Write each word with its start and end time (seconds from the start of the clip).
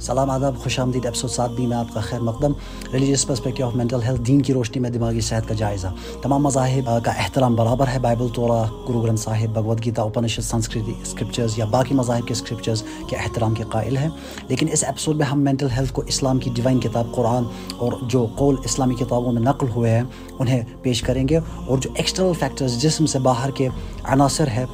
سلام 0.00 0.30
آداب، 0.30 0.56
خوش 0.58 0.78
آمدید. 0.80 1.04
ایپسوڈ 1.04 1.30
سات 1.30 1.50
بھی 1.50 1.66
میں 1.66 1.76
آپ 1.76 1.92
کا 1.94 2.00
خیر 2.00 2.20
مقدم. 2.20 2.52
Religious 2.92 3.26
perspective 3.26 3.64
of 3.66 3.74
mental 3.74 4.02
health 4.02 4.20
دین 4.22 4.40
کی 4.42 4.52
روشنی 4.52 4.80
میں 4.80 4.90
دماغی 4.90 5.20
صحت 5.20 5.48
کا 5.48 5.54
جائزہ. 5.54 5.86
تمام 6.22 6.42
مذاہب 6.42 6.90
کا 7.04 7.12
احترام 7.12 7.54
برابر 7.56 7.88
ہے. 7.88 7.98
بائبل 7.98 8.28
تورا 8.34 8.62
گرو 8.88 9.00
گرنتھ 9.00 9.20
صاحب 9.20 9.54
بھگوت 9.54 9.84
گیتا 9.84 10.02
اپنشد 10.02 10.42
سنسکرتی 10.42 10.92
اسکرپچرز 11.02 11.58
یا 11.58 11.64
باقی 11.64 11.94
مذاہب 11.94 12.26
کے 12.26 12.32
اسکرپچرز 12.32 12.82
کے 13.08 13.16
احترام 13.16 13.54
کے 13.54 13.64
قائل 13.70 13.96
ہیں. 13.96 14.08
لیکن 14.48 14.66
اس 14.72 14.84
ایپیسوڈ 14.84 15.16
میں 15.16 15.26
ہم 15.26 15.40
مینٹل 15.44 15.70
ہیلتھ 15.76 15.92
کو 15.92 16.02
اسلام 16.06 16.38
کی 16.38 16.50
ڈیوائن 16.54 16.80
کتاب 16.80 17.14
قرآن 17.14 17.44
اور 17.78 17.92
جو 18.02 18.26
قول 18.36 18.56
اسلامی 18.64 18.94
کتابوں 18.94 19.32
میں 19.32 19.42
نقل 19.42 19.68
ہوئے 19.74 19.90
ہیں، 19.90 20.02
انہیں 20.38 20.62
پیش 20.82 21.02
کریں 21.02 21.26
گے. 21.28 21.38
اور 21.66 21.78
جو 21.78 21.90
ایکسٹرنل 21.94 22.32
فیکٹرز 22.38 22.80
جسم 22.82 23.06
سے 23.06 23.18
باہر 23.18 23.50
کے 23.50 23.68
عناصر 24.04 24.48
ہے 24.48 24.64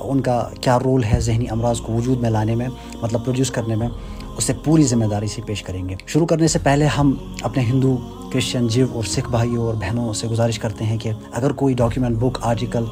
ان 0.00 0.20
کا 0.20 0.42
کیا 0.60 0.78
رول 0.78 1.04
ہے 1.04 1.20
ذہنی 1.20 1.48
امراض 1.50 1.80
کو 1.80 1.92
وجود 1.92 2.20
میں 2.20 2.30
لانے 2.30 2.54
میں 2.54 2.68
مطلب 3.02 3.24
پروڈیوس 3.24 3.50
کرنے 3.50 3.74
میں. 3.74 3.88
اسے 4.36 4.52
پوری 4.64 4.82
ذمہ 4.82 5.04
داری 5.04 5.26
سے 5.26 5.42
پیش 5.46 5.62
کریں 5.62 5.88
گے۔ 5.88 5.94
شروع 6.06 6.26
کرنے 6.26 6.48
سے 6.48 6.58
پہلے 6.58 6.86
ہم 6.86 7.14
اپنے 7.42 7.62
ہندو، 7.62 7.96
کرسچن، 8.32 8.68
جیو 8.68 8.86
اور 8.92 9.04
سکھ 9.04 9.30
بھائیوں 9.30 9.64
اور 9.64 9.74
بہنوں 9.74 10.12
سے 10.12 10.28
گزارش 10.28 10.58
کرتے 10.58 10.84
ہیں 10.84 10.98
کہ 10.98 11.10
اگر 11.32 11.52
کوئی 11.52 11.74
ڈاکیومنٹ 11.74 12.18
بک 12.18 12.38
آرٹیکل 12.42 12.84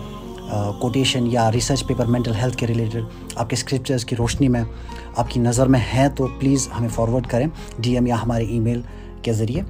کوٹیشن 0.80 1.27
یا 1.27 1.51
ریسرچ 1.52 1.87
پیپر 1.87 2.06
مینٹل 2.06 2.34
ہیلتھ 2.34 2.56
کے 2.56 2.66
ریلیٹڈ 2.66 3.05
آپ 3.34 3.51
کے 3.51 3.55
اسکرپچرس 3.55 4.05
کی 4.05 4.16
روشنی 4.16 4.48
میں 4.48 4.62
آپ 5.16 5.30
کی 5.30 5.41
نظر 5.41 5.66
میں 5.66 5.80
ہیں 5.95 6.09
تو 6.09 6.27
پلیز 6.38 6.68
ہمیں 6.78 6.88
فارورڈ 6.88 7.27
کریں۔ 7.27 7.46
ڈی 7.79 7.95
ایم 7.95 8.06
یا 8.06 8.23
ہمارے 8.23 8.45
ای 8.45 8.59
میل 8.60 8.80
کے 9.23 9.32
ذریعے۔ 9.32 9.62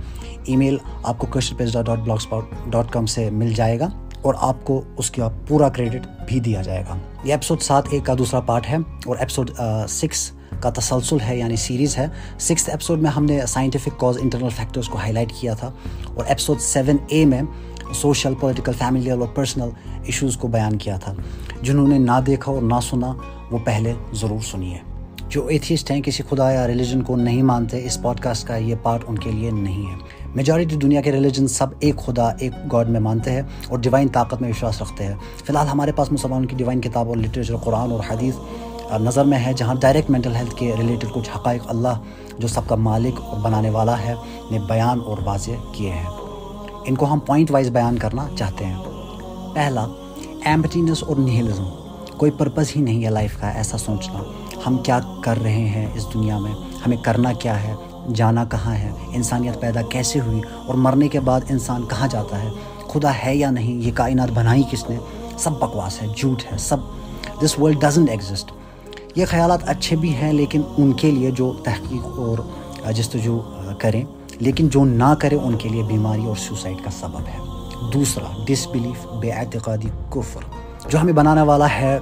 ای 0.44 0.56
میل 0.56 0.76
آپ 1.02 1.18
کو 1.18 1.26
Christian 1.26 1.56
pease 1.56 1.72
dot 1.72 1.98
blogspot 2.16 2.44
dot 2.70 2.90
com 2.90 3.06
سے 3.06 3.28
مل 3.30 3.52
جائے 3.52 3.78
گا 3.80 3.88
اور 4.22 4.34
آپ 4.38 4.64
کو 4.64 4.80
اس 4.96 5.10
کا 5.10 5.28
پورا 5.48 5.68
کریڈٹ 5.68 6.06
بھی 6.28 6.40
دیا 6.40 6.62
جائے 6.62 6.84
گا۔ 6.88 6.96
یہ 7.24 7.32
ایپیسوڈ 7.32 7.62
سات 7.62 7.84
ایک 7.90 8.06
کا 8.06 8.14
دوسرا 8.18 8.40
پارٹ 8.40 8.68
ہے 8.68 8.76
اور 9.06 9.16
ایپیسوڈ 9.16 9.50
سکس 9.88 10.30
کا 10.60 10.70
تسلسل 10.70 11.16
ہے 11.28 11.38
یعنی 11.38 11.56
سیریز 11.56 11.98
ہے۔ 11.98 12.06
سکس 12.38 12.68
ایپیسوڈ 12.68 13.02
میں 13.02 13.10
ہم 13.10 13.24
نے 13.24 13.40
سائنٹیفک 13.48 14.00
کاز 14.00 14.16
انٹرنل 14.20 14.48
فیکٹرز 14.48 14.88
کو 14.88 14.98
ہائی 14.98 15.12
لائٹ 15.12 15.32
کیا 15.40 15.54
تھا 15.54 15.70
اور 16.14 16.24
ایپیسوڈ 16.24 16.60
سیون 16.60 16.96
اے 17.06 17.24
میں 17.24 17.42
سوشل 17.94 18.34
پولیٹیکل 18.40 18.72
فیملیل 18.72 19.20
اور 19.20 19.28
پرسنل 19.28 19.68
ایشوز 20.04 20.36
کو 20.36 20.48
بیان 20.48 20.78
کیا 20.78 20.96
تھا۔ 20.96 21.14
جنہوں 21.62 21.88
نے 21.88 21.98
نہ 21.98 22.20
دیکھا 22.26 22.52
اور 22.52 22.62
نہ 22.62 22.80
سنا، 22.82 23.14
وہ 23.50 23.58
پہلے 23.64 23.92
ضرور 24.12 24.40
سنیے۔ 24.40 24.78
جو 25.28 25.46
ایتھیسٹ 25.46 25.90
ہیں، 25.90 26.00
کسی 26.00 26.22
خدا 26.30 26.52
یا 26.52 26.66
ریلیجن 26.66 27.02
کو 27.02 27.16
نہیں 27.16 27.42
مانتے، 27.42 27.86
اس 27.86 28.02
پوڈ 28.02 28.20
کاسٹ 28.20 28.46
کا 28.46 28.56
یہ 28.56 28.74
پارٹ 28.82 29.04
ان 29.06 29.18
کے 29.18 29.30
لیے 29.30 29.50
نہیں 29.50 29.86
ہے۔ 29.86 30.26
میجورٹی 30.34 30.76
دنیا 30.76 31.00
کے 31.00 31.12
ریلیجن 31.12 31.48
سب 31.48 31.66
ایک 31.80 31.96
خدا، 31.96 32.28
ایک 32.28 32.52
گاڈ 32.72 32.88
میں 32.88 33.00
مانتے 33.00 33.30
ہیں 33.30 33.42
اور 33.68 33.78
ڈیوائن 33.78 34.08
طاقت 34.08 34.42
میں 34.42 34.50
وشواس 34.50 34.82
رکھتے 34.82 35.04
ہیں۔ 35.04 35.14
فی 35.36 35.44
الحال 35.48 35.68
ہمارے 35.68 35.92
پاس 35.92 36.12
مسلمانوں 36.12 36.48
کی 36.48 36.56
ڈیوائن 36.56 36.80
کتاب 36.80 37.08
اور 37.08 37.16
لٹریچر 37.16 37.56
قرآن 37.56 37.92
اور 37.92 38.00
حدیث 38.10 38.34
نظر 38.98 39.24
میں 39.24 39.38
ہے 39.38 39.52
جہاں 39.52 39.74
ڈائریکٹ 39.74 40.10
مینٹل 40.10 40.36
ہیلتھ 40.36 40.54
کے 40.54 40.74
ریلیٹڈ 40.78 41.08
کچھ 41.12 41.30
حقائق 41.36 41.62
اللہ 41.68 42.00
جو 42.38 42.48
سب 42.48 42.60
کا 42.68 42.74
مالک 42.74 43.20
اور 43.20 43.40
بنانے 43.40 43.70
والا 43.70 43.98
ہے، 43.98 44.14
نے 44.50 44.58
بیان 44.58 45.00
اور 45.06 45.18
واضح 45.24 45.50
کیے 45.72 45.90
ہیں۔ 45.90 46.06
ان 46.84 46.94
کو 46.94 47.12
ہم 47.12 47.18
پوائنٹ 47.18 47.50
وائز 47.50 47.68
بیان 47.70 47.98
کرنا 47.98 48.26
چاہتے 48.38 48.66
ہیں۔ 48.66 48.76
پہلا 49.54 49.86
ایمپٹینس 50.44 51.04
اور 51.04 51.16
نیہلزم 51.16 51.64
کوئی 52.16 52.30
پرپز 52.30 52.66
ہی 52.76 52.80
نہیں 52.80 53.04
ہے 53.04 53.10
لائف 53.10 53.40
کا 53.40 53.50
ایسا 53.50 53.78
سوچنا۔ 53.78 54.22
ہم 54.66 54.78
کیا 54.78 55.00
کر 55.24 55.42
رہے 55.42 55.68
ہیں 55.68 55.86
اس 55.94 56.06
دنیا 56.14 56.38
میں؟ 56.38 56.52
ہمیں 56.86 56.96
کرنا 56.96 57.32
کیا 57.32 57.62
ہے؟ 57.62 57.74
جانا 58.14 58.44
کہاں 58.44 58.74
ہے؟ 58.74 58.90
انسانیت 59.08 59.60
پیدا 59.60 59.82
کیسے 59.82 60.20
ہوئی؟ 60.20 60.40
اور 60.66 60.74
مرنے 60.74 61.08
کے 61.08 61.20
بعد 61.20 61.40
انسان 61.48 61.82
کہاں 61.88 62.08
جاتا 62.08 62.42
ہے؟ 62.42 62.48
خدا 62.88 63.10
ہے 63.26 63.36
یا 63.36 63.50
نہیں؟ 63.50 63.74
یہ 63.74 63.92
کائنات 63.94 64.30
بنائی 64.34 64.62
کس 64.70 64.90
نے؟ 64.90 64.96
سب 65.38 65.52
بکواس 65.52 66.02
ہے، 66.02 66.06
جھوٹ 66.16 66.52
ہے، 66.52 66.58
سب۔ 66.58 66.76
دس 67.44 67.58
ورلڈ 67.58 67.80
ڈزنٹ 67.80 68.10
ایگزسٹ 68.10 68.52
یہ 69.14 69.24
خیالات 69.26 69.68
اچھے 69.68 69.96
بھی 69.96 70.14
ہیں 70.14 70.32
لیکن 70.32 70.62
ان 70.78 70.92
کے 70.92 71.10
لیے 71.10 71.30
جو 71.30 71.52
تحقیق 71.64 72.06
اور 72.06 72.38
جستجو 72.92 73.40
کریں، 73.78 74.04
لیکن 74.40 74.68
جو 74.68 74.84
نہ 74.84 75.14
کرے 75.18 75.36
ان 75.36 75.56
کے 75.56 75.68
لیے 75.68 75.82
بیماری 75.82 76.26
اور 76.26 76.36
سوسائڈ 76.36 76.84
کا 76.84 76.90
سبب 76.90 77.20
ہے۔ 77.20 77.38
دوسرا 77.92 78.44
ڈس 78.46 78.68
بلیف 78.68 79.06
بے 79.06 79.30
اعتقادی، 79.30 79.88
کفر۔ 80.10 80.40
جو 80.88 81.00
ہمیں 81.00 81.12
بنانے 81.12 81.42
والا 81.42 81.66
ہے، 81.70 81.98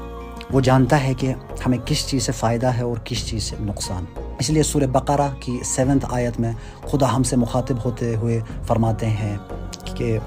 وہ 0.53 0.61
جانتا 0.61 1.05
ہے 1.05 1.15
کہ 1.15 1.35
ہمیں 1.67 1.79
کس 1.85 2.09
چیز 2.09 2.23
سے 2.23 2.33
فائدہ 2.33 2.67
ہے 2.67 2.83
اور 2.83 2.97
کس 3.05 3.29
چیز 3.29 3.43
سے 3.43 3.57
نقصان۔ 3.61 4.05
اس 4.39 4.51
لیے 4.51 4.63
سورہ 4.63 4.87
بقرہ 4.93 5.29
کی 5.41 5.59
سیونتھ 5.65 6.07
آیت 6.11 6.41
میں 6.41 6.53
خدا 6.91 7.17
ہم 7.17 7.23
سے 7.23 7.37
مخاطب 7.37 7.77
ہوتے 7.85 8.17
ہوئے 8.17 8.41
فرماتے 8.65 9.07
ہیں 9.07 9.37
کہ 9.85 10.19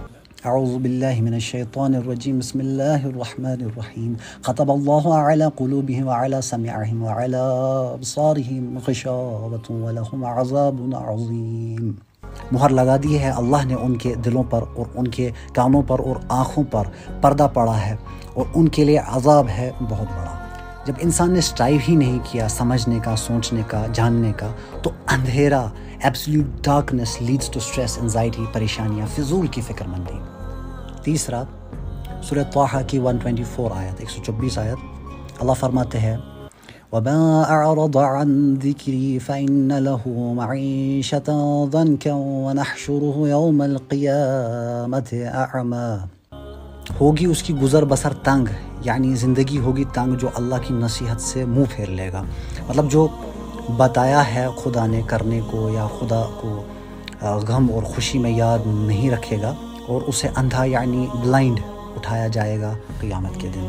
اعوذ 0.51 0.71
باللہ 0.77 1.19
من 1.21 1.33
الشیطان 1.33 1.93
الرجیم 1.95 2.39
بسم 2.39 2.59
اللہ 2.59 3.03
الرحمن 3.09 3.61
الرحیم 3.65 4.15
خطب 4.47 4.71
اللہ 4.71 5.05
علی 5.19 5.45
قلوبهم 5.59 6.07
وعلى 6.07 6.41
سمعهم 6.47 7.05
وعلى 7.05 7.43
ابصارهم 7.91 8.81
غشاوت 8.87 9.69
ولهم 9.75 10.25
عذاب 10.31 10.81
عظیم 11.03 11.93
مہر 12.57 12.75
لگا 12.79 12.97
دی 13.05 13.21
ہے 13.21 13.29
اللہ 13.43 13.63
نے 13.69 13.77
ان 13.87 13.95
کے 14.05 14.13
دلوں 14.25 14.49
پر 14.55 14.67
اور 14.73 14.91
ان 14.95 15.07
کے 15.19 15.29
کانوں 15.59 15.81
پر 15.93 16.03
اور 16.07 16.21
آنکھوں 16.39 16.65
پر 16.75 16.91
پردہ 17.21 17.47
پڑا 17.53 17.77
ہے 17.85 17.95
اور 18.33 18.51
ان 18.53 18.67
کے 18.79 18.89
لیے 18.91 19.05
عذاب 19.19 19.55
ہے 19.59 19.69
بہت 19.93 20.13
بڑا۔ 20.17 20.35
جب 20.87 21.01
انسان 21.01 21.31
نے 21.31 21.39
اسٹرائیو 21.39 21.79
ہی 21.87 21.95
نہیں 21.95 22.19
کیا 22.31 22.47
سمجھنے 22.57 22.99
کا، 23.03 23.15
سوچنے 23.17 23.61
کا، 23.67 23.85
جاننے 23.93 24.31
کا، 24.37 24.51
تو 24.83 24.91
اندھیرا 25.17 25.65
absolute 26.03 26.63
darkness 26.65 27.17
leads 27.21 27.49
to 27.49 27.59
stress 27.65 27.97
anxiety 28.01 28.45
پریشانیاں، 28.53 29.07
فضول 29.15 29.47
کی 29.47 29.61
فکر 29.67 29.87
مندی۔ 29.87 30.19
تیسرا 31.03 31.43
سورہ 32.23 32.43
طاحہ 32.53 32.81
کی 32.87 32.99
124 32.99 33.71
آیت 33.75 34.01
124 34.01 34.57
آیت۔ 34.57 34.77
اللہ 35.39 35.51
فرماتے 35.59 35.99
ہیں، 35.99 36.17
وَمَا 36.91 37.43
أَعْرَضَ 37.49 37.99
عَنْ 37.99 38.61
ذِكْرِي 38.61 39.17
فَإِنَّ 39.17 39.73
لَهُ 39.73 40.09
مَعِيشَةً 40.33 41.33
ضَنْكًا 41.71 42.15
وَنَحْشُرُهُ 42.15 43.27
يَوْمَ 43.27 43.63
الْقِيَامَةِ 43.63 45.17
أَعْمَى۔ 45.53 46.05
ہوگی 47.01 47.25
اس 47.25 47.43
کی 47.43 47.55
گزر 47.55 47.85
بسر 47.85 48.13
تنگ 48.13 48.45
یعنی 48.83 49.15
زندگی 49.15 49.57
ہوگی 49.57 49.83
تنگ 49.93 50.15
جو 50.15 50.27
اللہ 50.35 50.55
کی 50.67 50.73
نصیحت 50.73 51.21
سے 51.21 51.45
منہ 51.45 51.63
پھیر 51.75 51.87
لے 51.87 52.13
گا۔ 52.13 52.23
مطلب 52.69 52.91
جو 52.91 53.07
بتایا 53.77 54.35
ہے 54.35 54.47
خدا 54.63 54.85
نے 54.85 55.01
کرنے 55.07 55.41
کو 55.51 55.69
یا 55.69 55.87
خدا 55.99 56.23
کو 56.41 56.63
غم 57.21 57.71
اور 57.73 57.83
خوشی 57.83 58.19
میں 58.19 58.31
یاد 58.31 58.59
نہیں 58.65 59.11
رکھے 59.11 59.41
گا 59.41 59.53
اور 59.87 60.01
اسے 60.01 60.27
اندھا 60.35 60.63
یعنی 60.63 61.07
بلائنڈ 61.23 61.59
اٹھایا 61.95 62.27
جائے 62.27 62.61
گا 62.61 62.73
قیامت 62.99 63.41
کے 63.41 63.49
دن۔ 63.55 63.67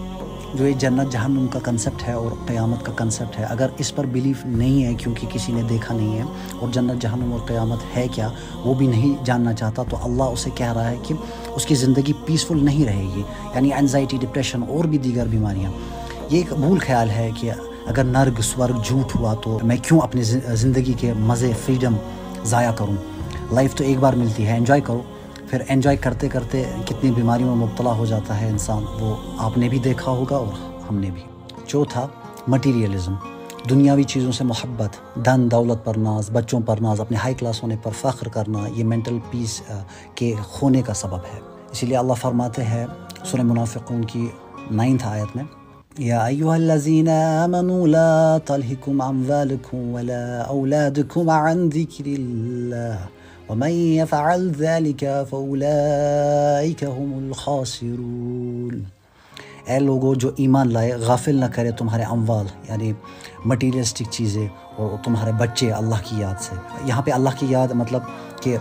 جو 0.55 0.67
یہ 0.67 0.73
جنت 0.73 1.13
جہنم 1.13 1.47
کا 1.47 1.59
کنسپٹ 1.63 2.09
ہے 2.09 2.13
اور 2.13 2.31
قیامت 2.47 2.85
کا 2.85 2.93
کنسپٹ 2.97 3.39
ہے، 3.39 3.45
اگر 3.45 3.69
اس 3.79 3.95
پر 3.95 4.07
بلیف 4.07 4.45
نہیں 4.45 4.85
ہے، 4.85 4.95
کیونکہ 4.95 5.27
کسی 5.33 5.53
نے 5.53 5.63
دیکھا 5.63 5.95
نہیں 5.95 6.19
ہے، 6.19 6.23
اور 6.61 6.69
جنت 6.73 7.03
جہنم 7.03 7.33
اور 7.33 7.41
قیامت 7.47 7.97
ہے 7.97 8.07
کیا؟ 8.09 8.29
وہ 8.65 8.75
بھی 8.75 8.87
نہیں 8.87 9.25
جاننا 9.25 9.53
چاہتا، 9.53 9.83
تو 9.83 9.97
اللہ 10.03 10.23
اسے 10.23 10.51
کہہ 10.55 10.73
رہا 10.73 10.91
ہے 10.91 10.97
کہ 11.03 11.15
اس 11.49 11.67
کی 11.67 11.75
زندگی 11.75 12.13
پیسفل 12.27 12.65
نہیں 12.65 12.85
رہے 12.85 13.09
گی 13.17 13.23
یعنی 13.55 13.73
انزائٹی 13.73 14.17
ڈپریشن 14.21 14.63
اور 14.69 14.85
بھی 14.85 14.99
دیگر 14.99 15.27
بیماریاں۔ 15.27 15.71
یہ 16.31 16.37
ایک 16.39 16.53
بھول 16.53 16.79
خیال 16.79 17.11
ہے 17.11 17.31
کہ 17.41 17.51
اگر 17.87 18.05
نرگ، 18.05 18.41
سورگ 18.41 18.83
جھوٹ 18.85 19.17
ہوا 19.17 19.35
تو 19.35 19.59
میں 19.63 19.77
کیوں 19.83 20.01
اپنی 20.01 20.23
زندگی 20.55 20.93
کے 20.93 21.13
مزے 21.13 21.53
فریڈم 21.65 21.97
ضائع 22.45 22.71
کروں؟ 22.71 22.97
لائف 23.53 23.75
تو 23.75 23.85
ایک 23.85 23.99
بار 23.99 24.13
ملتی 24.13 24.47
ہے 24.47 24.57
انجوائے 24.57 24.81
کرو۔ 24.81 25.03
پھر 25.55 25.63
انجوائے 25.69 25.97
کرتے 25.97 26.29
کرتے 26.29 26.63
کتنی 26.87 27.11
بیماریوں 27.11 27.49
میں 27.49 27.67
مبتلا 27.67 27.91
ہو 27.97 28.07
جاتا 28.07 28.41
ہے 28.41 28.49
انسان، 28.49 28.85
وہ 29.01 29.15
آپ 29.39 29.59
نے 29.59 29.69
بھی 29.69 29.79
دیکھا 29.79 30.13
ہوگا 30.13 30.37
اور 30.37 30.53
ہم 30.89 30.99
نے 30.99 31.11
بھی۔ 31.11 31.23
چوتھا 31.67 32.07
مٹیریلزم 32.49 33.15
دنیاوی 33.71 34.03
چیزوں 34.03 34.33
سے 34.33 34.45
محبت 34.45 34.99
دن 35.27 35.51
دولت 35.51 35.85
پر 35.85 35.97
ناز، 35.99 36.31
بچوں 36.31 36.61
پر 36.61 36.81
ناز، 36.81 37.01
اپنے 37.01 37.17
ہائی 37.17 37.35
کلاس 37.35 37.63
ہونے 37.63 37.77
پر 37.83 37.91
فخر 38.01 38.29
کرنا، 38.29 38.67
یہ 38.77 38.85
مینٹل 38.85 39.19
پیس 39.31 39.61
کے 40.15 40.35
ہونے 40.63 40.83
کا 40.83 40.95
سبب 40.95 41.33
ہے۔ 41.35 41.39
اسی 41.73 41.87
لیے 41.87 41.97
اللہ 41.97 42.21
فرماتے 42.21 42.65
ہیں 42.65 42.87
سر 43.25 43.45
منافقون 43.45 44.05
کی 44.05 44.27
نائنتھ 44.71 45.07
آیت 45.07 45.37
میں، 45.37 45.45
یا 45.99 46.25
ایوہ 46.25 46.53
الذین 46.53 47.09
آمنوا 47.09 47.87
لا 47.87 48.39
تلہکم 48.47 49.01
اموالکم 49.01 49.95
ولا 49.95 50.43
اولادکم 50.49 51.31
عن 51.31 51.69
ذکر 51.75 52.07
اللہ۔ 52.09 53.07
ومن 53.49 53.70
يفعل 53.70 54.52
ذلك 54.58 55.05
فأولئك 55.31 56.85
هم 56.85 57.12
الخاسرون۔ 57.19 58.82
اے 59.67 59.79
لوگوں 59.79 60.14
جو 60.14 60.31
ایمان 60.37 60.73
لائے، 60.73 60.93
غافل 60.93 61.37
نہ 61.37 61.44
کرے 61.44 61.70
تمہارے 61.70 62.02
اموال 62.02 62.46
یعنی 62.69 62.93
مٹیریلسٹک 63.44 64.02
چیزیں 64.11 64.49
اور 64.76 65.05
تمہارے 65.05 65.32
بچے 65.32 65.73
اللہ 65.73 65.94
کی 66.05 66.20
یاد 66.20 66.35
سے۔ 66.41 66.55
یہاں 66.85 67.02
پہ 67.02 67.11
اللہ 67.11 67.31
کی 67.38 67.46
یاد 67.49 67.69
مطلب 67.69 68.02
کہ 68.43 68.56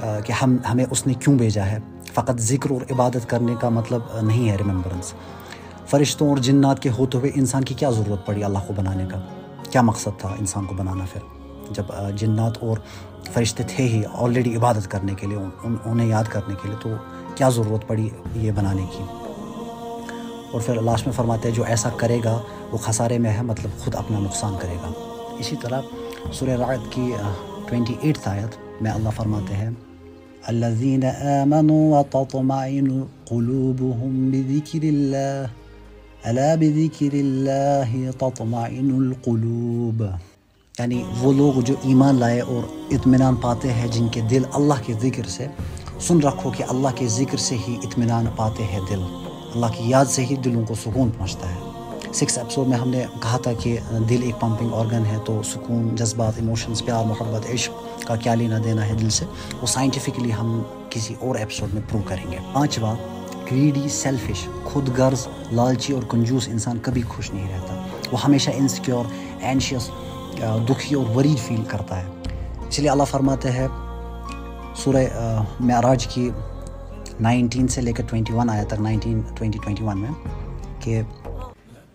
کہ 0.00 0.32
ہم، 0.32 0.56
ہمیں 0.72 0.84
اس 0.90 1.06
نے 1.06 1.14
کیوں 1.14 1.38
بھیجا 1.38 1.66
ہے؟ 1.66 1.78
فقط 2.14 2.38
ذکر 2.38 2.70
اور 2.70 2.80
عبادت 2.80 3.30
کرنے 3.30 3.54
کا 3.60 3.68
مطلب 3.68 4.00
نہیں 4.22 4.50
ہے 4.50 4.56
ریممبرنس 4.56 5.12
فرشتوں 5.86 6.28
اور 6.28 6.36
جنات 6.36 6.82
کے 6.82 6.90
ہوتے 6.90 7.18
ہوئے 7.18 7.30
انسان 7.34 7.64
کی 7.64 7.74
کیا 7.74 7.90
ضرورت 7.90 8.26
پڑی 8.26 8.44
اللہ 8.44 8.58
کو 8.66 8.72
بنانے 8.76 9.04
کا؟ 9.12 9.20
کیا 9.70 9.82
مقصد 9.82 10.18
تھا 10.18 10.28
انسان 10.28 10.64
کو 10.64 10.74
بنانا 10.74 11.04
پھر؟ 11.12 11.41
جب 11.74 11.92
جنات 12.18 12.58
اور 12.60 12.78
فرشتے 13.32 13.62
تھے 13.68 13.84
ہی 13.88 14.02
آلریڈی 14.14 14.56
عبادت 14.56 14.90
کرنے 14.90 15.14
کے 15.20 15.26
لیے 15.26 15.38
انہیں 15.64 16.08
یاد 16.08 16.24
کرنے 16.32 16.54
کے 16.62 16.68
لیے، 16.68 16.76
تو 16.82 16.90
کیا 17.36 17.48
ضرورت 17.56 17.86
پڑی 17.88 18.08
یہ 18.34 18.50
بنانے 18.56 18.86
کی؟ 18.92 19.04
اور 20.52 20.60
پھر 20.60 20.80
لاسٹ 20.82 21.06
میں 21.06 21.14
فرماتے 21.16 21.48
ہیں، 21.48 21.54
جو 21.56 21.64
ایسا 21.64 21.88
کرے 21.96 22.18
گا، 22.24 22.40
وہ 22.72 22.78
خسارے 22.78 23.18
میں 23.18 23.32
ہے 23.36 23.42
مطلب 23.42 23.78
خود 23.78 23.94
اپنا 23.94 24.18
نقصان 24.20 24.54
کرے 24.60 24.76
گا۔ 24.82 24.92
اسی 25.38 25.56
طرح 25.62 25.80
سورہ 26.32 26.56
رعد 26.60 26.92
کی 26.92 27.10
ٹوینٹی 27.68 27.94
ایٹھ 28.00 28.28
آیت 28.28 28.82
میں 28.82 28.90
اللہ 28.90 29.16
فرماتے 29.16 29.54
ہیں 29.54 29.70
الذين 30.50 31.04
آمنوا 31.04 31.98
وتطمئن 31.98 32.88
قلوبهم 33.28 34.30
بذكر 34.32 34.86
الله 34.88 35.50
ألا 36.30 36.48
بذكر 36.62 37.14
الله 37.20 38.10
تطمئن 38.18 38.90
القلوب۔ 38.96 40.04
یعنی 40.78 41.02
وہ 41.18 41.32
لوگ 41.32 41.60
جو 41.60 41.74
ایمان 41.82 42.14
لائے 42.14 42.40
اور 42.40 42.62
اطمینان 42.90 43.34
پاتے 43.34 43.72
ہیں، 43.72 43.86
جن 43.86 44.08
کے 44.08 44.20
دل 44.20 44.42
اللہ 44.52 44.74
کے 44.86 44.92
ذکر 44.92 45.26
سے، 45.28 45.46
سن 46.00 46.20
رکھو 46.20 46.50
کہ 46.50 46.64
اللہ 46.68 46.88
کے 46.94 47.06
ذکر 47.06 47.36
سے 47.36 47.56
ہی 47.68 47.76
اطمینان 47.82 48.24
پاتے 48.36 48.64
ہیں 48.64 48.80
دل۔ 48.90 49.00
اللہ 49.54 49.66
کی 49.66 49.90
یاد 49.90 50.04
سے 50.04 50.26
ہی 50.26 50.36
دلوں 50.36 50.66
کو 50.66 50.74
سکون 50.74 51.10
پہنچتا 51.10 51.48
ہے۔ 51.54 51.58
سکس 52.14 52.38
ایپیسوڈ 52.38 52.68
میں 52.68 52.78
ہم 52.78 52.88
نے 52.88 53.04
کہا 53.22 53.36
تھا 53.36 53.52
کہ 53.52 53.78
دل 54.08 54.20
ایک 54.22 54.40
پمپنگ 54.40 54.68
آرگن 54.72 55.06
ہے، 55.06 55.16
تو 55.24 55.42
سکون، 55.42 55.96
جذبات 55.96 56.32
ایموشنز 56.36 56.84
پیار، 56.84 57.04
محبت، 57.04 57.50
عشق 57.54 57.72
کا 58.06 58.16
کیا 58.16 58.34
لینا 58.34 58.58
دینا 58.64 58.88
ہے 58.88 58.94
دل 58.94 59.10
سے؟ 59.10 59.24
وہ 59.60 59.66
سائنٹیفکلی 59.66 60.32
ہم 60.32 60.62
کسی 60.90 61.14
اور 61.20 61.34
ایپیسوڈ 61.34 61.74
میں 61.74 61.82
پروو 61.88 62.02
کریں 62.06 62.32
گے۔ 62.32 62.36
پانچواں 62.52 62.96
گریڈی 63.50 63.88
سیلفش 63.88 64.48
خود 64.64 64.88
غرض 64.98 65.26
لالچی 65.52 65.92
اور 65.92 66.02
کنجوس 66.08 66.48
انسان 66.48 66.78
کبھی 66.82 67.02
خوش 67.02 67.30
نہیں 67.30 67.52
رہتا۔ 67.52 67.86
وہ 68.12 68.22
ہمیشہ 68.22 68.50
انسیکیور 68.54 69.04
اینشیس 69.40 69.90
دکھی 70.40 70.96
اور 70.96 71.16
ورید 71.16 71.38
فیل 71.38 71.62
کرتا 71.68 71.96
ہے۔ 71.96 72.04
اس 72.68 72.78
لیے 72.78 72.90
اللہ 72.90 73.02
فرماتے 73.02 73.50
ہیں 73.50 73.68
سورہ 74.76 75.04
معراج 75.60 76.06
کی 76.06 76.30
نائنٹین 77.20 77.68
سے 77.68 77.80
لے 77.80 77.92
کر 77.92 78.04
ٹوینٹی 78.10 78.32
ون 78.32 78.50
آیا 78.50 78.64
تک، 78.68 78.80
نائنٹین، 78.80 79.20
ٹوینٹی 79.34 79.58
ٹوینٹی 79.64 79.84
ون 79.84 79.98
میں 79.98 80.10
کہ 80.80 81.02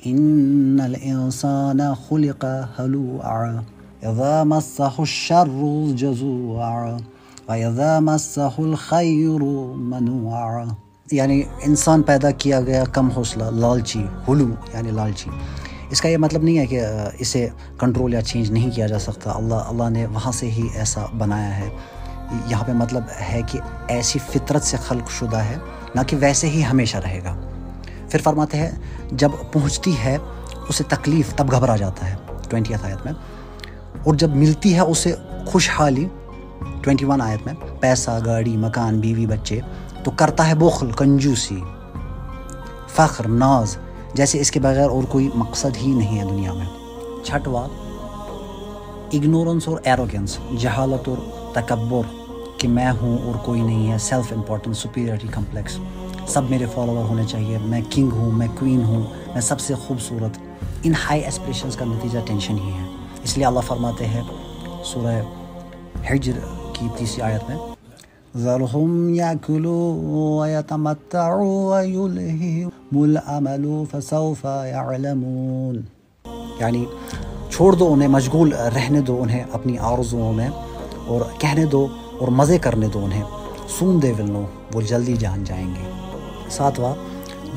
ان 0.05 0.77
الانسان 0.83 1.79
خلق 2.07 2.45
حلوعا 2.79 3.61
اذا 4.03 4.43
مسه 4.43 4.87
الشر 4.97 5.47
جزوعا 5.95 6.97
واذا 7.47 7.99
مسه 7.99 8.49
الخير 8.57 9.41
منوعا۔ 9.75 10.63
یعنی 11.11 11.43
انسان 11.61 12.01
پیدا 12.01 12.31
کیا 12.31 12.61
گیا 12.61 12.83
کم 12.83 13.09
حوصلہ، 13.09 13.43
لالچی 13.43 14.05
حلو 14.27 14.47
یعنی 14.73 14.91
لالچی۔ 14.91 15.29
اس 15.89 16.01
کا 16.01 16.09
یہ 16.09 16.17
مطلب 16.17 16.43
نہیں 16.43 16.57
ہے 16.57 16.65
کہ 16.65 16.81
اسے 17.19 17.49
کنٹرول 17.77 18.13
یا 18.13 18.21
چینج 18.21 18.51
نہیں 18.51 18.71
کیا 18.71 18.87
جا 18.87 18.99
سکتا۔ 18.99 19.31
اللہ 19.31 19.55
اللہ 19.55 19.89
نے 19.89 20.05
وہاں 20.05 20.31
سے 20.31 20.51
ہی 20.51 20.67
ایسا 20.75 21.05
بنایا 21.17 21.57
ہے۔ 21.57 21.69
یہاں 22.47 22.63
پہ 22.63 22.71
مطلب 22.71 23.03
ہے 23.29 23.41
کہ 23.51 23.59
ایسی 23.87 24.19
فطرت 24.19 24.63
سے 24.63 24.77
خلق 24.77 25.11
شدہ 25.11 25.37
ہے، 25.37 25.55
نہ 25.95 26.01
کہ 26.07 26.17
ویسے 26.19 26.49
ہی 26.49 26.65
ہمیشہ 26.71 26.97
رہے 26.97 27.21
گا۔ 27.23 27.35
پھر 28.09 28.19
فرماتے 28.23 28.57
ہیں، 28.57 28.71
جب 29.11 29.29
پہنچتی 29.53 29.95
ہے، 30.03 30.17
اسے 30.69 30.83
تکلیف 30.83 31.33
تب 31.35 31.51
گھبرا 31.51 31.75
جاتا 31.75 32.09
ہے۔ 32.09 32.15
ٹوینٹی 32.49 32.73
آیت 32.73 33.05
میں۔ 33.05 33.13
اور 34.03 34.15
جب 34.15 34.29
ملتی 34.29 34.75
ہے، 34.75 34.79
اسے 34.79 35.15
خوشحالی۔ 35.45 36.07
ٹوینٹی 36.81 37.05
ون 37.05 37.21
آیت 37.21 37.45
میں۔ 37.45 37.53
پیسہ، 37.79 38.19
گاڑی، 38.25 38.57
مکان، 38.57 38.99
بیوی، 38.99 39.25
بچے۔ 39.25 39.59
تو 40.03 40.11
کرتا 40.11 40.49
ہے 40.49 40.55
بخل، 40.55 40.91
کنجوسی۔ 40.91 41.61
فخر، 42.95 43.27
ناز۔ 43.27 43.77
جیسے 44.17 44.39
اس 44.39 44.51
کے 44.51 44.59
بغیر 44.59 44.89
اور 44.89 45.03
کوئی 45.03 45.29
مقصد 45.35 45.77
ہی 45.81 45.87
نہیں 45.87 46.19
ہے 46.19 46.25
دنیا 46.25 46.53
میں۔ 46.53 46.65
چھٹوا 47.23 47.67
اگنورنس 49.13 49.67
اور 49.67 49.77
ایروگنس 49.83 50.37
جہالت 50.59 51.09
اور 51.09 51.17
تکبر، 51.53 52.01
کہ 52.57 52.67
میں 52.67 52.91
ہوں 53.01 53.17
اور 53.17 53.33
کوئی 53.45 53.61
نہیں 53.61 53.91
ہے 53.91 53.97
سیلف 53.97 54.33
امپورٹنس 54.35 54.77
سپیریٹی 54.77 55.27
کمپلیکس 55.27 55.77
سب 56.27 56.49
میرے 56.49 56.65
فالوور 56.73 57.03
ہونے 57.03 57.23
چاہیے۔ 57.27 57.57
میں 57.57 57.81
کنگ 57.89 58.09
ہوں، 58.11 58.31
میں 58.31 58.47
کوئین 58.59 58.83
ہوں، 58.83 59.03
میں 59.33 59.41
سب 59.41 59.59
سے 59.59 59.75
خوبصورت۔ 59.75 60.37
ان 60.83 60.93
ہائی 61.09 61.21
ایسپریشنس 61.21 61.75
کا 61.75 61.85
نتیجہ 61.85 62.19
ٹینشن 62.25 62.57
ہی 62.57 62.71
ہے۔ 62.71 62.87
اس 63.23 63.37
لیے 63.37 63.45
اللہ 63.45 63.59
فرماتے 63.59 64.05
ہیں 64.05 64.23
سورہ 64.85 65.21
حجر 66.11 66.39
کی 66.73 66.87
تیسری 66.97 67.21
آیت 67.21 67.49
میں 67.49 67.57
ذرهم 68.35 69.13
يأكلوا 69.13 69.93
ويتمتعوا 70.41 71.79
ويلههم 71.79 73.01
الأمل 73.01 73.83
فسوف 73.91 74.45
يعلمون. 74.69 75.81
یعنی 76.59 76.85
چھوڑ 77.49 77.73
دو 77.73 77.93
انہیں، 77.93 78.07
مشغول 78.07 78.53
رہنے 78.53 79.01
دو 79.01 79.21
انہیں 79.21 79.43
اپنی 79.51 79.77
آرزوؤں 79.77 80.33
میں، 80.33 80.49
اور 81.07 81.21
کہنے 81.39 81.65
دو 81.65 81.87
اور 82.19 82.27
مزے 82.27 82.57
کرنے 82.57 82.87
دو 82.87 83.05
انہیں۔ 83.05 83.23
سون 83.67 84.01
دے 84.01 84.11
ول 84.11 84.31
نو 84.31 84.45
وہ 84.73 84.81
جلدی 84.81 85.13
جان 85.13 85.43
جائیں 85.43 85.67
گے۔ 85.67 85.91
ساتواں، 86.49 86.95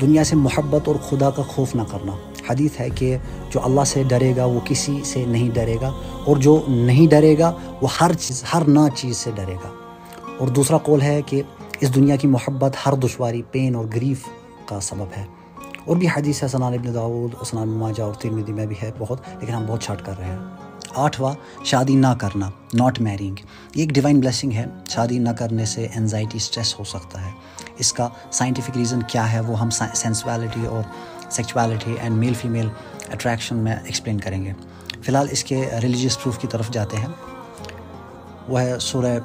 دنیا 0.01 0.23
سے 0.23 0.35
محبت 0.35 0.87
اور 0.87 0.95
خدا 1.09 1.29
کا 1.29 1.43
خوف 1.43 1.75
نہ 1.75 1.81
کرنا۔ 1.91 2.11
حدیث 2.49 2.79
ہے 2.79 2.89
کہ 2.89 3.17
جو 3.49 3.59
اللہ 3.63 3.83
سے 3.85 4.03
ڈرے 4.03 4.35
گا، 4.35 4.45
وہ 4.45 4.59
کسی 4.65 5.01
سے 5.03 5.25
نہیں 5.27 5.49
ڈرے 5.53 5.75
گا، 5.81 5.91
اور 6.25 6.37
جو 6.37 6.61
نہیں 6.67 7.07
ڈرے 7.07 7.37
گا، 7.39 7.53
وہ 7.81 7.87
ہر 8.01 8.13
چیز، 8.13 8.43
ہر 8.53 8.61
نا 8.67 8.87
چیز 8.95 9.17
سے 9.17 9.31
ڈرے 9.35 9.55
گا۔ 9.55 9.80
اور 10.39 10.47
دوسرا 10.47 10.77
قول 10.77 11.01
ہے 11.01 11.21
کہ 11.21 11.41
اس 11.79 11.95
دنیا 11.95 12.15
کی 12.15 12.27
محبت، 12.27 12.75
ہر 12.85 12.93
دشواری، 12.93 13.41
پین 13.51 13.75
اور 13.75 13.85
گریف 13.95 14.23
کا 14.65 14.79
سبب 14.79 15.07
ہے۔ 15.17 15.25
اور 15.85 15.97
بھی 15.97 16.07
حدیث 16.07 16.43
ہے، 16.43 16.47
سنان 16.47 16.73
ابن 16.73 16.93
داود 16.93 17.45
سنان 17.45 17.69
ماجہ 17.69 18.03
اور 18.03 18.13
ترمیدی 18.13 18.53
میں 18.53 18.65
بھی 18.65 18.75
ہے 18.83 18.91
بہت، 18.97 19.21
لیکن 19.39 19.53
ہم 19.53 19.65
بہت 19.67 19.83
چھٹ 19.83 20.05
کر 20.05 20.13
رہے 20.19 20.25
ہیں۔ 20.25 20.39
آٹھواں، 20.95 21.33
شادی 21.65 21.95
نہ 21.95 22.07
کرنا 22.19 22.49
ناٹ 22.73 23.01
میرنگ 23.01 23.35
یہ 23.75 23.81
ایک 23.81 23.89
ڈیوائن 23.89 24.19
بلیسنگ 24.19 24.51
ہے، 24.51 24.65
شادی 24.89 25.17
نہ 25.17 25.29
کرنے 25.29 25.65
سے 25.65 25.87
انزائٹی 25.95 26.37
اسٹریس 26.37 26.79
ہو 26.79 26.83
سکتا 26.83 27.25
ہے۔ 27.25 27.31
اس 27.77 27.93
کا 27.93 28.09
سائنٹیفک 28.31 28.77
ریزن 28.77 28.99
کیا 29.07 29.31
ہے، 29.31 29.39
وہ 29.39 29.59
ہم 29.59 29.69
سینسویلٹی 29.69 30.65
اور 30.65 30.83
sexuality 31.31 31.95
and 32.01 32.17
male 32.17 32.33
female 32.33 32.69
attraction 33.11 33.55
میں 33.55 33.75
ایکسپلین 33.85 34.19
کریں 34.19 34.45
گے۔ 34.45 34.53
فی 34.87 35.07
الحال 35.07 35.27
اس 35.31 35.43
کے 35.43 35.69
ریلیجیس 35.81 36.23
پروف 36.23 36.37
کی 36.37 36.47
طرف 36.47 36.69
جاتے 36.69 36.97
ہیں۔ 36.97 37.07
وہ 38.47 38.61
ہے 38.61 38.79
سورہ 38.79 39.19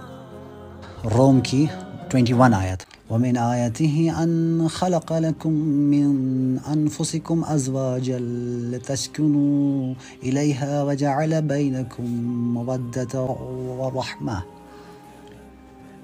روم 1.04 1.40
کی 1.40 1.66
ٹوینٹی 2.10 2.32
ون 2.32 2.54
آیت۔ 2.54 2.82
ومن 3.10 3.36
آياته 3.38 4.22
أن 4.22 4.66
خلق 4.68 5.12
لكم 5.12 5.52
من 5.90 6.56
أنفسكم 6.74 7.42
أزواجا 7.54 8.18
لتسكنوا 8.72 9.92
إليها 10.24 10.82
وجعل 10.82 11.34
بينكم 11.42 12.08
مودة 12.54 13.14
ورحمة 13.78 14.38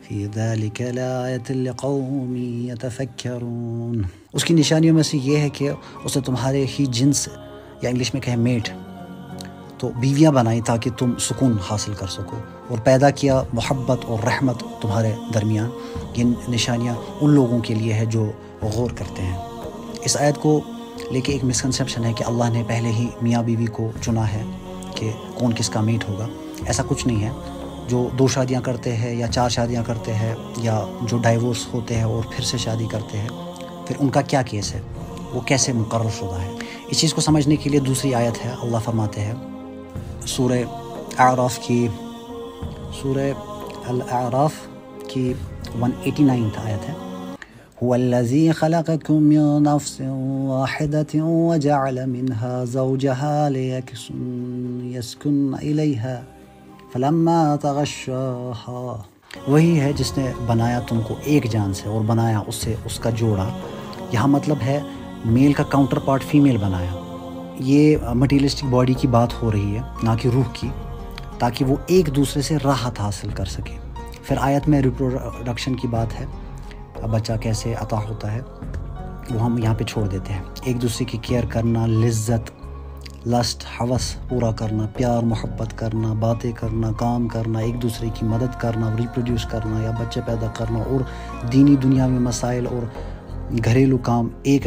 في 0.03 0.27
ذلك 0.35 0.83
لآية 0.83 1.53
لقوم 1.57 2.37
يتفكرون۔ 2.71 4.03
اس 4.33 4.45
کی 4.45 4.55
نشانیوں 4.55 4.95
میں 4.95 5.03
سے 5.03 5.19
یہ 5.19 5.39
ہے 5.39 5.49
کہ 5.49 5.71
اسے 6.05 6.21
تمہارے 6.21 6.65
ہی 6.79 6.87
جنس، 6.87 7.29
یا 7.83 7.91
انگلش 7.91 8.15
میں 8.15 8.23
کہیں 8.23 8.37
میٹ 8.37 8.69
تو 9.83 9.91
بیویاں 9.97 10.33
بنائی 10.33 10.61
تاکہ 10.61 10.91
تم 10.99 11.13
سکون 11.19 11.57
حاصل 11.71 11.95
کر 11.95 12.07
سکو 12.07 12.37
اور 12.69 12.79
پیدا 12.85 13.11
کیا 13.11 13.43
محبت 13.53 14.05
اور 14.05 14.19
رحمت 14.25 14.65
تمہارے 14.81 15.13
درمیان 15.35 15.71
یہ 16.17 16.25
نشانیاں 16.49 16.95
ان 17.21 17.31
لوگوں 17.31 17.59
کے 17.59 17.75
لیے 17.75 17.93
ہے 17.93 18.07
جو 18.07 18.31
غور 18.63 18.91
کرتے 18.91 19.23
ہیں۔ 19.23 19.39
اس 20.05 20.17
آیت 20.17 20.37
کو 20.37 20.61
لے 21.11 21.21
کے 21.21 21.33
ایک 21.33 21.45
مسکنسیپشن 21.45 22.05
ہے 22.05 22.13
کہ 22.13 22.25
اللہ 22.25 22.45
نے 22.51 22.63
پہلے 22.67 22.89
ہی 22.89 23.07
میاں 23.23 23.43
بیوی 23.43 23.67
کو 23.67 23.91
چنا 24.03 24.33
ہے 24.33 24.43
کہ 24.95 25.11
کون 25.35 25.53
کس 25.53 25.69
کا 25.69 25.81
میٹ 25.81 26.09
ہوگا۔ 26.09 26.27
ایسا 26.67 26.83
کچھ 26.89 27.07
نہیں 27.07 27.25
ہے۔ 27.25 27.31
جو 27.89 28.09
دو 28.19 28.29
شادیاں 28.29 28.61
کرتے 28.61 28.97
ہیں 28.97 29.17
یا 29.17 29.27
چار 29.27 29.49
شادیاں 29.49 29.85
کرتے 29.87 30.15
ہیں 30.15 30.35
یا 30.57 30.87
جو 31.03 31.19
ڈائیورس 31.19 31.75
ہوتے 31.75 31.95
ہیں 31.95 32.05
اور 32.05 32.23
پھر 32.31 32.45
سے 32.45 32.59
شادی 32.59 32.87
کرتے 32.87 33.19
ہیں، 33.19 33.29
پھر 33.87 33.97
ان 33.99 34.09
کا 34.09 34.21
کیا 34.21 34.43
کیس 34.43 34.75
ہے؟ 34.75 34.81
وہ 35.33 35.41
کیسے 35.41 35.73
مقرر 35.73 36.11
شدہ 36.19 36.41
ہے؟ 36.43 36.51
اس 36.91 36.99
چیز 36.99 37.15
کو 37.15 37.21
سمجھنے 37.21 37.57
کے 37.57 37.71
لیے 37.71 37.81
دوسری 37.81 38.15
آیت 38.15 38.45
ہے، 38.45 38.51
اللہ 38.63 38.77
فرماتے 38.85 39.21
ہیں 39.21 39.35
سورہ 40.27 40.63
اعراف 41.19 41.59
کی، 41.59 41.89
سورہ 43.03 43.33
الاعراف 43.89 44.53
کی 45.09 45.33
189 45.79 46.49
آیت 46.57 46.89
ہے۔ 46.89 46.95
هو 47.85 47.95
الذي 47.95 48.51
خلقكم 48.51 49.15
من 49.15 49.63
نفس 49.63 50.01
واحدة 50.49 51.29
وجعل 51.29 52.07
منها 52.07 52.65
زوجها 52.65 53.49
ليسكن 53.49 55.55
إليها 55.61 56.25
فلما 56.93 57.57
تغشاها 57.57 58.97
وہی 59.49 59.81
ہے 59.81 59.93
جس 59.93 60.19
نے 60.19 60.33
بنایا 60.47 60.81
تم 60.89 61.01
کو 61.09 61.15
ایک 61.25 61.51
جان 61.51 61.75
سے 61.75 61.89
اور 61.89 62.01
بنایا 62.01 62.41
اس 62.47 62.55
سے 62.55 62.75
اس 62.85 62.99
کا 62.99 63.11
جوڑا۔ 63.11 63.49
یہاں 64.13 64.29
مطلب 64.29 64.57
ہے 64.65 64.81
میل 65.25 65.53
کا 65.53 65.63
کاؤنٹر 65.63 65.99
پارٹ 65.99 66.25
فیمیل 66.25 66.57
بنایا۔ 66.57 67.02
یہ 67.59 67.97
مٹیریلسٹک 68.15 68.65
باڈی 68.65 68.95
کی 68.95 69.07
بات 69.07 69.43
ہو 69.43 69.51
رہی 69.53 69.77
ہے، 69.77 69.81
نہ 70.03 70.11
کہ 70.21 70.29
روح 70.29 70.53
کی، 70.53 70.69
تاکہ 71.39 71.65
وہ 71.65 71.77
ایک 71.87 72.15
دوسرے 72.17 72.43
سے 72.43 72.57
راحت 72.65 73.01
حاصل 73.01 73.29
کر 73.29 73.45
سکے۔ 73.45 73.77
پھر 74.23 74.37
آیت 74.41 74.69
میں 74.69 74.81
ریپروڈکشن 74.83 75.75
کی 75.75 75.89
بات 75.89 76.21
ہے 76.21 76.27
بچہ 77.11 77.33
کیسے 77.41 77.75
عطا 77.75 77.99
ہوتا 78.09 78.33
ہے، 78.33 78.41
وہ 79.31 79.41
ہم 79.41 79.59
یہاں 79.59 79.75
پہ 79.75 79.85
چھوڑ 79.85 80.07
دیتے 80.09 80.33
ہیں۔ 80.33 80.43
ایک 80.63 80.83
دوسرے 80.83 81.05
کی 81.05 81.19
کیئر 81.19 81.45
کرنا، 81.45 81.87
لذت 81.87 82.51
لسٹ 83.27 83.65
حوث 83.81 84.15
پورا 84.29 84.51
کرنا، 84.53 84.87
پیار، 84.95 85.23
محبت 85.23 85.79
کرنا، 85.79 86.13
باتیں 86.13 86.51
کرنا، 86.53 86.93
کام 86.93 87.29
کرنا، 87.29 87.59
ایک 87.59 87.83
دوسرے 87.83 88.09
کی 88.15 88.27
مدد 88.27 88.61
کرنا 88.61 88.91
ریپروڈیوس 88.99 89.45
کرنا، 89.45 89.83
یا 89.83 89.91
بچے 90.01 90.21
پیدا 90.27 90.47
کرنا، 90.55 90.79
اور 90.79 91.01
دینی 91.53 91.77
دنیا 91.77 92.07
میں 92.07 92.21
مسائل 92.21 92.67
اور 92.67 92.87
گھریلو 93.65 93.99
کام، 93.99 94.29
ایک 94.43 94.67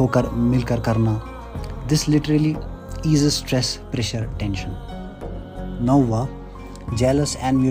ہو 0.00 0.06
کر، 0.06 0.26
مل 0.32 0.60
کر 0.60 0.80
کرنا۔ 0.80 1.14
دس 1.90 2.08
literally 2.08 2.52
is 3.04 3.24
stress 3.26 3.76
pressure 3.90 4.24
tension 4.38 4.72
نوا 5.86 6.24
جیلس 6.98 7.36
اینڈ 7.40 7.62
وی 7.62 7.70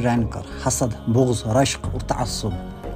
حسد، 0.66 0.96
بغض 1.08 1.46
رشق 1.56 1.88
اور 1.92 2.00
تعصب، 2.08 2.50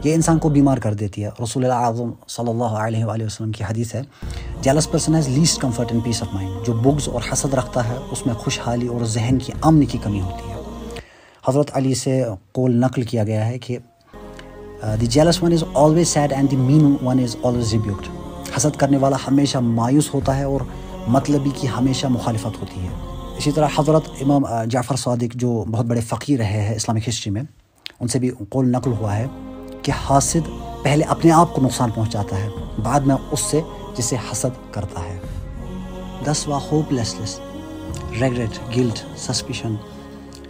یہ 0.04 0.14
انسان 0.14 0.40
کو 0.40 0.50
بیمار 0.50 0.78
کر 0.78 0.94
دیتی 0.94 1.24
ہے۔ 1.24 1.30
رسول 1.44 1.66
اللہ 1.66 1.84
اعظم 1.86 2.12
صلی 2.28 2.50
اللہ 2.50 2.78
علیہ 2.86 3.06
وآلہ 3.06 3.26
وسلم 3.26 3.52
کی 3.52 3.64
حدیث 3.64 3.94
ہے، 3.96 4.02
jealous 4.62 4.90
person 4.92 5.16
has 5.16 5.28
least 5.30 5.62
comfort 5.62 5.92
and 5.92 6.04
peace 6.04 6.22
of 6.24 6.34
mind 6.34 6.66
جو 6.68 6.74
بغض 6.84 7.10
اور 7.10 7.22
حسد 7.32 7.54
رکھتا 7.54 7.88
ہے، 7.88 7.98
اس 8.12 8.26
میں 8.26 8.36
خوشحالی 8.36 8.88
اور 8.88 9.06
ذہن 9.16 9.38
کی 9.38 9.54
امن 9.62 9.86
کی 9.86 9.98
کمی 10.04 10.22
ہوتی 10.22 10.50
ہے۔ 10.50 11.00
حضرت 11.48 11.72
علی 11.78 11.94
سے 11.96 12.24
قول 12.52 12.80
نقل 12.82 13.04
کیا 13.04 13.24
گیا 13.24 13.46
ہے 13.48 13.58
کہ 13.60 13.78
the 15.02 15.06
jealous 15.06 15.42
one 15.44 15.54
is 15.54 15.64
always 15.74 16.08
sad 16.08 16.34
and 16.34 16.52
the 16.52 16.56
mean 16.58 16.96
one 17.02 17.20
is 17.20 17.36
always 17.44 17.74
rebuked 17.74 18.08
حسد 18.58 18.76
کرنے 18.78 18.98
والا 18.98 19.18
ہمیشہ 19.28 19.58
مایوس 19.58 20.14
ہوتا 20.14 20.38
ہے 20.38 20.44
اور 20.44 20.62
مطلبی 21.08 21.50
کی 21.56 21.68
ہمیشہ 21.70 22.08
مخالفت 22.08 22.62
ہوتی 22.62 22.82
ہے۔ 22.82 22.90
اسی 23.38 23.52
طرح 23.52 23.68
حضرت 23.78 24.10
امام 24.22 24.44
جعفر 24.70 24.96
صادق 24.96 25.36
جو 25.36 25.64
بہت 25.72 25.86
بڑے 25.86 26.02
فقیر 26.02 26.40
رہے 26.40 26.62
ہیں 26.62 26.76
اسلامک 26.76 27.10
ہسٹری 27.10 27.32
میں، 27.32 27.42
ان 28.00 28.08
سے 28.08 28.20
بھی 28.20 28.30
قول 28.50 28.72
نقل 28.72 28.92
ہوا 28.92 29.16
ہے 29.16 29.26
کہ 29.82 29.92
حاسد 29.92 30.50
پہلے 30.84 31.04
اپنے 31.04 31.32
آپ 31.32 31.54
کو 31.54 31.62
نقصان 31.62 31.92
پہنچاتا 31.92 32.38
ہے، 32.38 32.50
بعد 32.84 33.00
میں 33.00 33.16
اس 33.32 33.40
سے، 33.40 33.62
جسے 33.98 34.16
حسد 34.32 34.74
کرتا 34.74 35.04
ہے۔ 35.04 35.20
دسواں 36.26 36.60
hopeless 36.94 37.16
less 37.20 37.40
regret 38.22 38.78
guilt 38.78 39.00
suspicion 39.18 39.76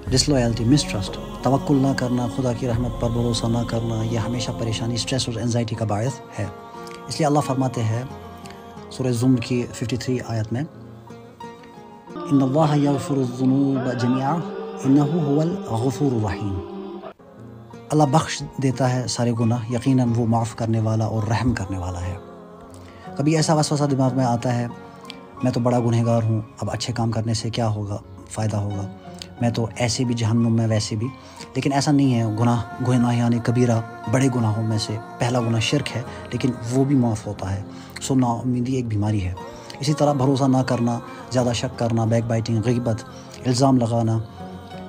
disloyalty 0.08 0.63
mistrust 0.63 1.17
توکل 1.43 1.75
نہ 1.75 1.93
کرنا، 1.98 2.27
خدا 2.36 2.53
کی 2.53 2.67
رحمت 2.67 3.00
پر 3.01 3.10
بھروسہ 3.10 3.46
نہ 3.46 3.63
کرنا، 3.67 4.03
یہ 4.03 4.20
ہمیشہ 4.20 4.51
پریشانی 4.60 4.96
اسٹریس 4.96 5.27
اور 5.27 5.41
انزائٹی 5.41 5.75
کا 5.75 5.86
باعث 5.86 6.20
ہے۔ 6.39 6.46
اس 7.08 7.20
لیے 7.20 7.25
اللہ 7.25 7.39
فرماتے 7.39 7.84
ہیں 7.84 8.03
سورہ 8.91 9.12
زم 9.12 9.36
کی 9.36 9.65
53 9.74 10.19
آیت 10.27 10.53
میں۔ 10.53 10.62
ان 12.15 12.41
اللہ 12.41 12.77
یغفر 12.77 13.17
الذنوب 13.17 14.00
جميعا 14.00 14.36
انه 14.86 15.21
هو 15.21 15.41
الغفور 15.41 16.12
الرحیم۔ 16.12 16.60
اللہ 17.89 18.03
بخش 18.12 18.43
دیتا 18.63 18.93
ہے 18.93 19.07
سارے 19.07 19.31
گناہ، 19.39 19.71
یقیناً 19.71 20.10
وہ 20.15 20.25
معاف 20.25 20.55
کرنے 20.55 20.79
والا 20.79 21.05
اور 21.05 21.24
رحم 21.24 21.53
کرنے 21.53 21.77
والا 21.77 22.01
ہے۔ 22.01 22.15
کبھی 23.17 23.36
ایسا 23.36 23.53
وسوسہ 23.53 23.83
دماغ 23.83 24.12
میں 24.15 24.25
آتا 24.25 24.55
ہے، 24.55 24.67
میں 25.43 25.51
تو 25.51 25.60
بڑا 25.60 25.79
گنہگار 25.79 26.24
ہوں، 26.24 26.41
اب 26.62 26.71
اچھے 26.71 26.93
کام 26.93 27.12
کرنے 27.12 27.33
سے 27.33 27.50
کیا 27.50 27.67
ہوگا؟ 27.67 27.98
فائدہ 28.29 28.57
ہوگا۔ 28.57 29.00
میں 29.41 29.50
تو 29.50 29.67
ایسے 29.75 30.03
بھی 30.03 30.15
جہنم 30.15 30.55
میں 30.55 30.67
ویسے 30.67 30.95
بھی۔ 30.95 31.07
لیکن 31.55 31.74
ایسا 31.74 31.91
نہیں 31.91 32.15
ہے، 32.15 32.25
گناہ 32.39 32.62
گناہ 32.88 33.15
یعنی 33.15 33.39
کبیرہ، 33.43 33.81
بڑے 34.12 34.27
گناہوں 34.36 34.63
میں 34.63 34.77
سے 34.77 34.98
پہلا 35.19 35.39
گناہ 35.39 35.60
شرک 35.60 35.95
ہے، 35.95 36.01
لیکن 36.31 36.50
وہ 36.71 36.83
بھی 36.83 36.95
معاف 36.95 37.27
ہوتا 37.27 37.55
ہے۔ 37.55 37.63
سو 38.01 38.15
نا 38.15 38.27
امیدی 38.27 38.74
ایک 38.74 38.88
بیماری 38.88 39.25
ہے۔ 39.25 39.33
اسی 39.79 39.93
طرح 39.93 40.13
بھروسہ 40.13 40.43
نہ 40.43 40.57
کرنا، 40.57 41.00
زیادہ 41.31 41.51
شک 41.53 41.79
کرنا، 41.79 42.05
بیک 42.05 42.24
بائٹنگ، 42.24 42.62
غیبت، 42.65 43.03
الزام 43.45 43.77
لگانا، 43.77 44.19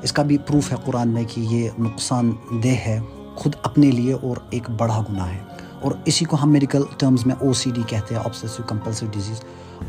اس 0.03 0.13
کا 0.13 0.23
بھی 0.23 0.39
پروف 0.39 0.73
ہے 0.73 0.77
قرآن 0.85 1.09
میں 1.09 1.25
کہ 1.29 1.41
یہ 1.41 1.69
نقصان 1.79 2.33
دہ 2.65 2.69
ہے 2.69 3.01
خود 3.35 3.55
اپنے 3.63 3.91
لیے 3.91 4.13
اور 4.13 4.37
ایک 4.51 4.71
بڑا 4.71 5.05
گناہ 5.11 5.29
ہے۔ 5.29 5.39
اور 5.81 5.93
اسی 6.05 6.25
کو 6.25 6.37
ہم 6.43 6.53
میڈیکل 6.53 6.83
ٹرمز 6.99 7.27
میں 7.27 7.35
او 7.41 7.53
سی 7.53 7.71
ڈی 7.71 7.83
کہتے 7.87 8.15
ہیں 8.15 8.23
آبسیسو 8.25 8.63
کمپلسو 8.67 9.07
ڈیزیز 9.11 9.41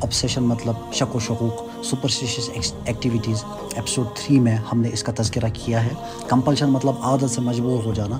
آبسیشن 0.03 0.43
مطلب 0.43 0.93
شک 0.93 1.15
و 1.15 1.19
شکوق 1.19 1.72
سپرسٹیشیس 1.83 2.73
ایکٹیویٹیز 2.85 3.43
ایپیسوڈ 3.75 4.05
تھری 4.15 4.39
میں 4.39 4.55
ہم 4.55 4.79
نے 4.81 4.89
اس 4.93 5.03
کا 5.03 5.11
تذکرہ 5.15 5.47
کیا 5.53 5.83
ہے۔ 5.83 5.93
کمپلشن 6.27 6.69
مطلب 6.69 6.95
عادت 7.01 7.29
سے 7.29 7.41
مجبور 7.41 7.83
ہو 7.83 7.93
جانا، 7.93 8.17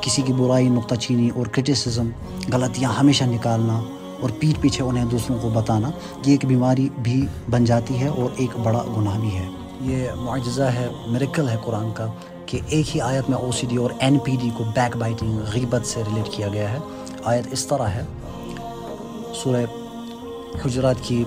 کسی 0.00 0.22
کی 0.22 0.32
برائی، 0.32 0.68
نقطہ 0.68 0.94
چینی 0.94 1.28
اور 1.28 1.46
کرٹیسزم 1.46 2.08
غلطیاں 2.52 2.92
ہمیشہ 2.92 3.24
نکالنا 3.24 3.80
اور 4.20 4.30
پیٹ 4.38 4.60
پیچھے 4.60 4.84
انہیں 4.84 5.04
دوسروں 5.04 5.38
کو 5.38 5.48
بتانا، 5.48 5.90
یہ 6.26 6.30
ایک 6.32 6.44
بیماری 6.44 6.88
بھی 7.02 7.26
بن 7.50 7.64
جاتی 7.64 8.00
ہے 8.00 8.08
اور 8.08 8.30
ایک 8.36 8.56
بڑا 8.56 8.84
گناہ 8.96 9.18
بھی 9.18 9.36
ہے۔ 9.36 9.48
یہ 9.80 10.08
معجزہ 10.16 10.62
ہے 10.62 10.88
میریکل 11.06 11.48
ہے 11.48 11.56
قرآن 11.64 11.92
کا، 11.94 12.06
کہ 12.46 12.58
ایک 12.68 12.96
ہی 12.96 13.00
آیت 13.00 13.30
میں 13.30 13.38
او 13.38 13.52
سی 13.52 13.66
ڈی 13.66 13.76
اور 13.76 13.90
این 13.98 14.18
پی 14.18 14.36
ڈی 14.40 14.50
کو 14.56 14.64
بیک 14.64 14.96
بائٹنگ 14.96 15.38
غیبت 15.54 15.86
سے 15.86 16.02
ریلیٹ 16.08 16.28
کیا 16.32 16.48
گیا 16.48 16.72
ہے۔ 16.72 16.78
آیت 17.24 17.46
اس 17.50 17.66
طرح 17.66 17.82
ہے۔ 17.82 18.04
سورہ 19.42 19.64
حجرات 20.64 20.96
کی 21.02 21.24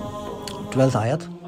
ٹویلتھ 0.69 0.97
آیت۔ 0.97 1.34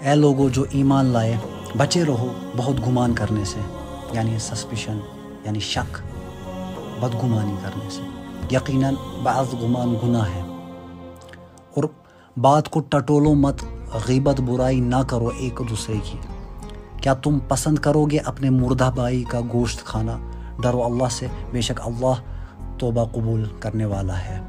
اے 0.00 0.14
لوگو 0.14 0.48
جو 0.48 0.64
ایمان 0.70 1.06
لائے، 1.06 1.36
بچے 1.76 2.04
رہو 2.04 2.32
بہت 2.56 2.86
گمان 2.86 3.14
کرنے 3.14 3.44
سے 3.44 3.60
یعنی 4.12 4.38
سسپیشن 4.38 4.98
یعنی 5.44 5.60
شک، 5.60 5.96
بدگمانی 7.00 7.54
کرنے 7.62 7.90
سے۔ 7.90 8.02
یقیناً 8.50 8.94
بعض 9.22 9.46
گمان 9.62 9.94
گناہ 10.02 10.24
ہے۔ 10.34 10.40
اور 11.76 11.84
بات 12.36 12.68
کو 12.68 12.80
ٹٹولو 12.80 13.34
مت، 13.34 13.62
غیبت 14.08 14.40
برائی 14.40 14.80
نہ 14.80 15.02
کرو 15.08 15.30
ایک 15.38 15.60
دوسرے 15.70 15.94
کی۔ 16.04 16.18
کیا 17.02 17.14
تم 17.14 17.38
پسند 17.48 17.78
کرو 17.78 18.04
گے 18.04 18.18
اپنے 18.18 18.50
مردہ 18.50 18.90
بائی 18.96 19.24
کا 19.24 19.40
گوشت 19.52 19.84
کھانا؟ 19.84 20.18
ڈرو 20.62 20.84
اللہ 20.84 21.08
سے، 21.10 21.26
بے 21.52 21.60
شک 21.60 21.80
اللہ 21.80 22.14
توبہ 22.78 23.04
قبول 23.04 23.44
کرنے 23.60 23.84
والا 23.84 24.18
ہے۔ 24.18 24.40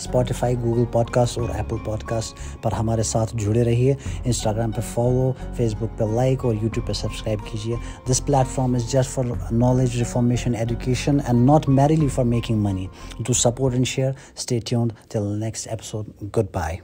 اسپوٹیفائی 0.00 0.54
گوگل 0.62 0.84
پوڈ 0.92 1.10
کاسٹ 1.10 1.38
اور 1.38 1.48
ایپل 1.54 1.76
پوڈ 1.84 2.02
کاسٹ 2.08 2.62
پر 2.62 2.72
ہمارے 2.72 3.02
ساتھ 3.02 3.36
جڑے 3.36 3.64
رہیے۔ 3.64 3.94
انسٹاگرام 4.24 4.70
پہ 4.72 4.80
فالو 4.94 5.30
فیس 5.56 5.74
بک 5.80 5.98
پہ 5.98 6.04
لائک 6.14 6.44
اور 6.44 6.54
یوٹیوب 6.62 6.86
پہ 6.86 6.92
سبسکرائب 6.92 7.38
کیجیے۔ 7.50 7.76
This 8.10 8.24
platform 8.54 8.74
is 8.74 8.90
just 8.92 9.10
for 9.10 9.24
knowledge 9.52 9.96
reformation 9.98 10.54
education 10.54 11.18
and 11.26 11.46
not 11.46 11.68
merely 11.68 12.08
for 12.08 12.24
making 12.24 12.62
money 12.62 12.86
to 13.26 13.32
support 13.32 13.74
and 13.74 13.86
share 13.86 14.12
stay 14.36 14.58
tuned 14.66 14.92
till 15.08 15.38
next 15.40 15.68
episode 15.68 16.08
goodbye 16.54 16.76